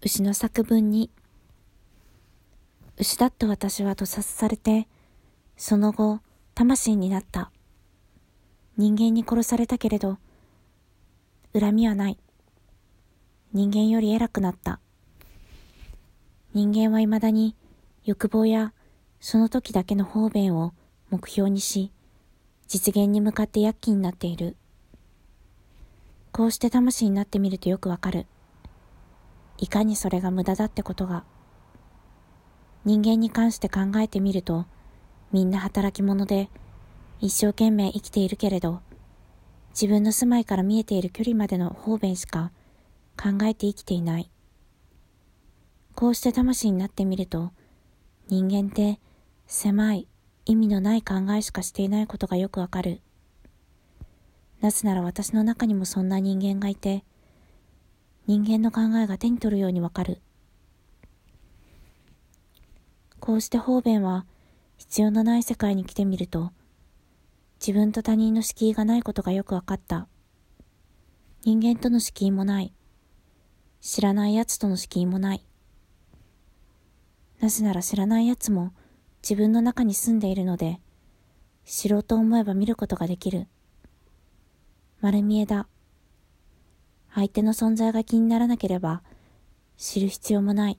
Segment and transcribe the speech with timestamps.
[0.00, 1.10] 牛の作文に、
[2.98, 4.86] 牛だった私は屠殺されて、
[5.56, 6.20] その後、
[6.54, 7.50] 魂になった。
[8.76, 10.18] 人間に殺されたけれど、
[11.52, 12.18] 恨みはない。
[13.52, 14.78] 人間より偉くなった。
[16.54, 17.56] 人間は未だに
[18.04, 18.72] 欲望や
[19.20, 20.74] その時だけの方便を
[21.10, 21.90] 目標にし、
[22.68, 24.56] 実現に向かって躍起になっている。
[26.30, 28.26] こうして魂になってみるとよくわかる。
[29.58, 31.24] いかにそれが無駄だってことが。
[32.84, 34.66] 人間に関して考えてみると、
[35.32, 36.48] みんな働き者で、
[37.20, 38.80] 一生懸命生きているけれど、
[39.70, 42.50] 自分の住まいから見えている距離までの方便しか
[43.16, 44.30] 考えて生きていない。
[45.94, 47.52] こうして魂になってみると、
[48.28, 49.00] 人間って
[49.46, 50.06] 狭い
[50.46, 53.00] 意味のない考えしかしていないことがよくわかる。
[54.60, 57.04] なぜなら私の中にもそんな人間がいて、
[58.28, 60.20] 人間の考えが手に取るようにわかる。
[63.20, 64.26] こうして方便は
[64.76, 66.52] 必要のない世界に来てみると、
[67.58, 70.08] 自分と他人の敷居がないことがよくわかった。
[71.42, 72.74] 人間との敷居もない。
[73.80, 75.46] 知らない奴との敷居もない。
[77.40, 78.74] なぜなら知らない奴も
[79.22, 80.80] 自分の中に住んでいるので、
[81.64, 83.46] 知ろうと思えば見ることができる。
[85.00, 85.66] 丸見えだ。
[87.14, 89.02] 相手の存在が気にならなければ
[89.76, 90.78] 知る必要もない。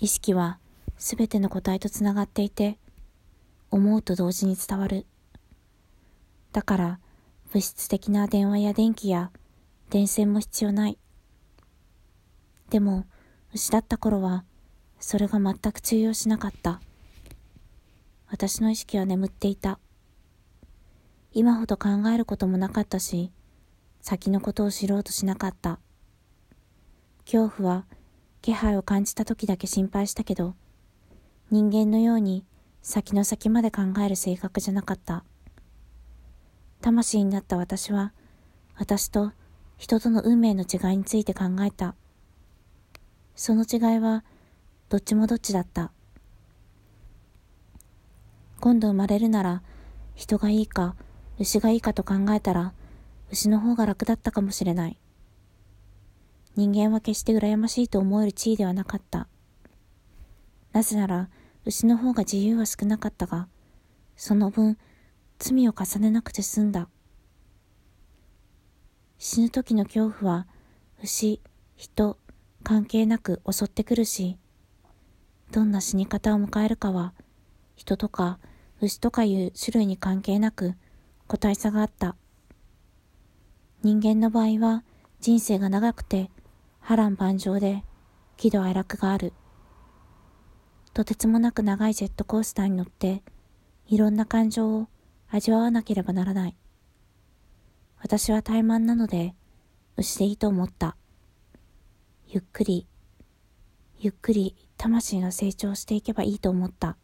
[0.00, 0.58] 意識は
[0.96, 2.78] すべての個体とつながっていて、
[3.70, 5.06] 思うと同時に伝わる。
[6.52, 6.98] だから
[7.52, 9.30] 物質的な電話や電気や
[9.90, 10.98] 電線も必要ない。
[12.68, 13.06] でも、
[13.54, 14.44] 牛だった頃は、
[15.00, 16.80] それが全く通用しなかった。
[18.30, 19.78] 私の意識は眠っていた。
[21.32, 23.32] 今ほど考えることもなかったし、
[24.00, 25.78] 先のことを知ろうとしなかった。
[27.24, 27.86] 恐怖は
[28.40, 30.54] 気配を感じた時だけ心配したけど、
[31.50, 32.44] 人間のように
[32.82, 35.24] 先の先まで考える性格じゃなかった。
[36.80, 38.12] 魂になった私は、
[38.76, 39.32] 私と
[39.76, 41.94] 人との運命の違いについて考えた。
[43.34, 44.24] その違いは、
[44.88, 45.92] どっちもどっちだった。
[48.60, 49.62] 今度生まれるなら、
[50.14, 50.96] 人がいいか、
[51.38, 52.72] 牛がいいかと考えたら、
[53.30, 54.98] 牛の方が楽だったかもしれない。
[56.56, 59.28] 人間は決して羨ましいと思える地位ではなかった。
[60.72, 61.28] なぜなら、
[61.64, 63.48] 牛の方が自由は少なかったが、
[64.16, 64.78] その分、
[65.38, 66.88] 罪を重ねなくて済んだ。
[69.18, 70.46] 死ぬ時の恐怖は、
[71.02, 71.40] 牛、
[71.76, 72.18] 人、
[72.64, 74.38] 関係なく襲ってくるし、
[75.52, 77.14] どんな死に方を迎えるかは、
[77.76, 78.38] 人とか
[78.80, 80.74] 牛とかいう種類に関係なく、
[81.26, 82.16] 個体差があった。
[83.88, 84.84] 人間の場合は
[85.18, 86.30] 人生が長くて
[86.78, 87.84] 波乱万丈で
[88.36, 89.32] 喜怒哀楽がある。
[90.92, 93.22] とてつもなく長いジェットコースターに乗って
[93.86, 94.88] いろんな感情を
[95.30, 96.56] 味わわなければならない。
[98.02, 99.34] 私は怠慢なので
[99.96, 100.94] 牛でいいと思った。
[102.26, 102.86] ゆっくり、
[104.00, 106.98] ゆっくり魂が成長していけばいいと思った。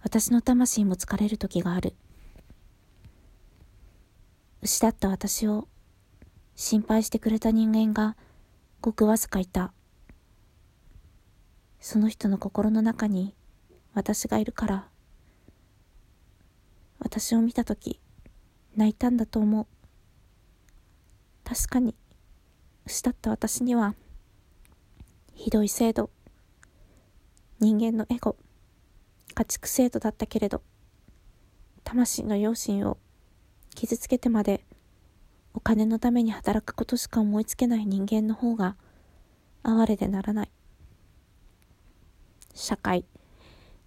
[0.00, 1.96] 私の魂も疲れる時がある。
[4.60, 5.68] 牛だった私を
[6.56, 8.16] 心配してくれた人間が
[8.80, 9.72] ごくわずかいた。
[11.78, 13.36] その人の心の中に
[13.94, 14.88] 私がいるから、
[16.98, 18.00] 私を見たとき
[18.76, 19.66] 泣いたんだと思う。
[21.44, 21.94] 確かに、
[22.84, 23.94] 牛だった私には、
[25.34, 26.10] ひどい制度、
[27.60, 28.36] 人間のエゴ、
[29.34, 30.62] 家畜制度だったけれど、
[31.84, 32.98] 魂の良心を
[33.78, 34.64] 傷つけてまで
[35.54, 38.74] お金のために働くことしか思いつけない人間の方が
[39.62, 40.50] 哀れでならない。
[42.54, 43.04] 社会、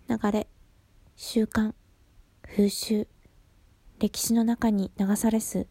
[0.07, 0.47] 流れ、
[1.17, 1.73] 習慣、
[2.41, 3.05] 風習、
[3.99, 5.67] 歴史の中に流されず、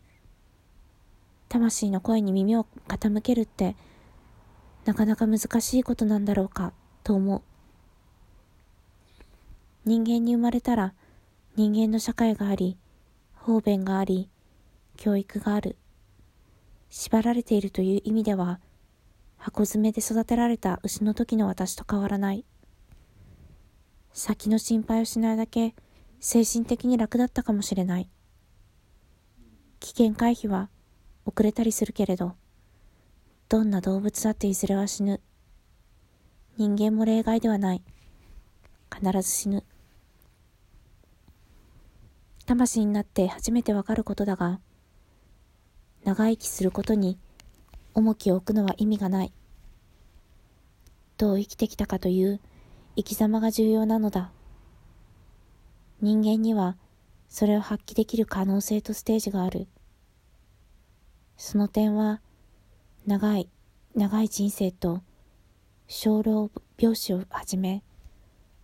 [1.49, 3.75] 魂の声に耳を傾けるって
[4.85, 6.75] なかなか難しいことなんだろうか
[7.05, 7.43] と思う。
[9.87, 10.93] 人間に生まれたら
[11.57, 12.77] 人間の社会があり、
[13.51, 14.31] 方便があり、
[14.97, 15.77] 教育がある。
[16.89, 18.61] 縛られているという意味では、
[19.39, 22.45] 箱詰めで育てられた牛の時の私と変わらない。
[24.13, 25.75] 先の心配をしないだけ
[26.21, 28.09] 精神的に楽だったかもしれない。
[29.81, 30.69] 危険回避は
[31.25, 32.37] 遅れたりするけれど、
[33.49, 35.21] どんな動物だっていずれは死ぬ。
[36.57, 37.83] 人間も例外ではない。
[38.97, 39.65] 必ず死ぬ。
[42.51, 44.59] 魂になって初めてわかることだが、
[46.03, 47.17] 長生きすることに
[47.95, 49.33] 重きを置くのは意味がない。
[51.17, 52.41] どう生きてきたかという
[52.97, 54.33] 生き様が重要なのだ。
[56.01, 56.77] 人間には
[57.29, 59.69] それを発揮できる可能性とステージがある。
[61.37, 62.21] その点は
[63.07, 63.49] 長い
[63.95, 65.03] 長い人生と
[65.87, 67.85] 生老病死をはじめ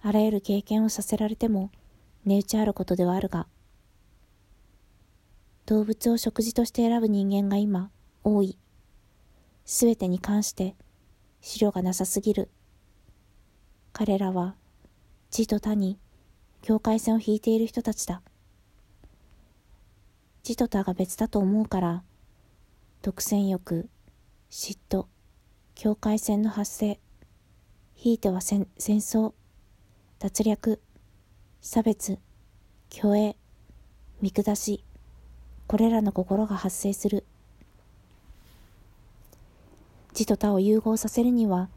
[0.03, 1.71] あらゆる経験をさせられても
[2.25, 3.47] 値打ちあることではあるが
[5.67, 7.91] 動物を食事として選ぶ人間が今
[8.25, 8.57] 多い
[9.65, 10.75] すべてに関して
[11.41, 12.49] 資料がなさすぎる
[13.93, 14.55] 彼らは
[15.31, 15.99] 地と他に
[16.63, 18.23] 境界線を引いている人たちだ。
[20.43, 22.03] 地と他が別だと思うから、
[23.03, 23.89] 独占欲、
[24.51, 25.07] 嫉妬、
[25.75, 26.99] 境界線の発生、
[27.95, 29.33] ひいては戦争、
[30.19, 30.81] 脱略、
[31.61, 32.19] 差別、
[32.91, 33.37] 虚栄、
[34.21, 34.85] 見下し、
[35.67, 37.25] これらの心が発生する。
[40.13, 41.69] 自と他を融合させるには、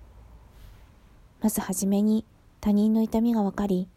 [1.41, 2.25] まずはじめに
[2.61, 3.87] 他人の痛みがわかり、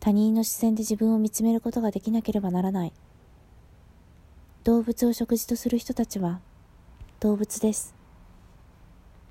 [0.00, 2.92] 他人の視線で自分を見つめることができなければならない。
[4.64, 6.40] 動物を食事とする人たちは
[7.20, 7.97] 動物です。